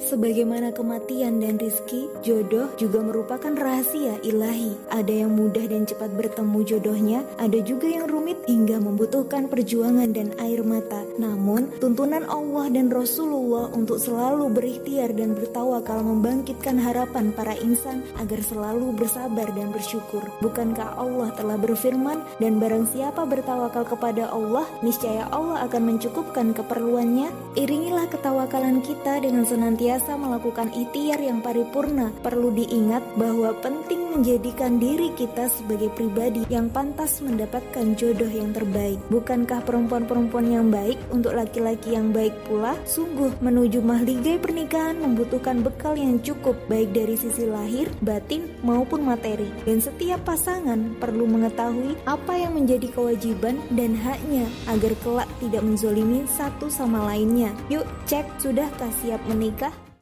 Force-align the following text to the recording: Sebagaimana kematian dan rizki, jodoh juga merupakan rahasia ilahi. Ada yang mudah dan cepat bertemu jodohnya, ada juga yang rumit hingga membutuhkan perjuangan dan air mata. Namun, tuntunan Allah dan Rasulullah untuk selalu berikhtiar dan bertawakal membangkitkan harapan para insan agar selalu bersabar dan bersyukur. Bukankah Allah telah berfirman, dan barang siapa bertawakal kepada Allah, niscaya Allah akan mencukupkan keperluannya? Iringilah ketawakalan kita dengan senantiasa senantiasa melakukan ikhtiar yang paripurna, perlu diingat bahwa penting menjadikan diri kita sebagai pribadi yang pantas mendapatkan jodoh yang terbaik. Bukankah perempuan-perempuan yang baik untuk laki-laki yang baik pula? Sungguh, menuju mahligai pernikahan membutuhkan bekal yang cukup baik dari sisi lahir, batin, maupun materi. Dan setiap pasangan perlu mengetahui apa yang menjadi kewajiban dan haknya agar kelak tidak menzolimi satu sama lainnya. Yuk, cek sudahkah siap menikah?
Sebagaimana 0.00 0.70
kematian 0.70 1.42
dan 1.42 1.58
rizki, 1.58 2.06
jodoh 2.22 2.70
juga 2.78 3.02
merupakan 3.02 3.50
rahasia 3.50 4.16
ilahi. 4.22 4.72
Ada 4.94 5.26
yang 5.26 5.34
mudah 5.34 5.66
dan 5.66 5.84
cepat 5.84 6.14
bertemu 6.14 6.58
jodohnya, 6.62 7.20
ada 7.36 7.58
juga 7.60 7.90
yang 7.90 8.06
rumit 8.06 8.38
hingga 8.46 8.78
membutuhkan 8.78 9.50
perjuangan 9.50 10.14
dan 10.14 10.30
air 10.38 10.62
mata. 10.62 11.02
Namun, 11.18 11.74
tuntunan 11.82 12.22
Allah 12.30 12.70
dan 12.70 12.88
Rasulullah 12.88 13.68
untuk 13.74 13.98
selalu 13.98 14.48
berikhtiar 14.54 15.10
dan 15.12 15.34
bertawakal 15.34 16.00
membangkitkan 16.00 16.78
harapan 16.78 17.34
para 17.34 17.58
insan 17.58 18.06
agar 18.22 18.40
selalu 18.46 18.94
bersabar 18.94 19.50
dan 19.52 19.74
bersyukur. 19.74 20.22
Bukankah 20.40 20.96
Allah 20.96 21.34
telah 21.34 21.58
berfirman, 21.58 22.22
dan 22.38 22.62
barang 22.62 22.88
siapa 22.94 23.26
bertawakal 23.28 23.84
kepada 23.84 24.30
Allah, 24.30 24.64
niscaya 24.80 25.28
Allah 25.34 25.66
akan 25.68 25.96
mencukupkan 25.96 26.56
keperluannya? 26.56 27.28
Iringilah 27.58 28.08
ketawakalan 28.08 28.80
kita 28.80 29.20
dengan 29.20 29.44
senantiasa 29.44 29.79
senantiasa 29.80 30.12
melakukan 30.20 30.68
ikhtiar 30.76 31.24
yang 31.24 31.40
paripurna, 31.40 32.12
perlu 32.20 32.52
diingat 32.52 33.00
bahwa 33.16 33.56
penting 33.64 34.12
menjadikan 34.12 34.76
diri 34.76 35.08
kita 35.16 35.48
sebagai 35.48 35.88
pribadi 35.96 36.44
yang 36.52 36.68
pantas 36.68 37.24
mendapatkan 37.24 37.96
jodoh 37.96 38.28
yang 38.28 38.52
terbaik. 38.52 39.00
Bukankah 39.08 39.64
perempuan-perempuan 39.64 40.52
yang 40.52 40.68
baik 40.68 41.00
untuk 41.08 41.32
laki-laki 41.32 41.96
yang 41.96 42.12
baik 42.12 42.36
pula? 42.44 42.76
Sungguh, 42.84 43.32
menuju 43.40 43.80
mahligai 43.80 44.36
pernikahan 44.36 45.00
membutuhkan 45.00 45.64
bekal 45.64 45.96
yang 45.96 46.20
cukup 46.20 46.60
baik 46.68 46.92
dari 46.92 47.16
sisi 47.16 47.48
lahir, 47.48 47.88
batin, 48.04 48.52
maupun 48.60 49.00
materi. 49.00 49.48
Dan 49.64 49.80
setiap 49.80 50.28
pasangan 50.28 50.92
perlu 51.00 51.24
mengetahui 51.24 51.96
apa 52.04 52.36
yang 52.36 52.52
menjadi 52.52 52.84
kewajiban 52.92 53.56
dan 53.72 53.96
haknya 53.96 54.44
agar 54.68 54.92
kelak 55.00 55.30
tidak 55.40 55.64
menzolimi 55.64 56.28
satu 56.28 56.68
sama 56.68 57.08
lainnya. 57.08 57.48
Yuk, 57.72 57.88
cek 58.04 58.28
sudahkah 58.44 58.92
siap 59.00 59.24
menikah? 59.24 59.69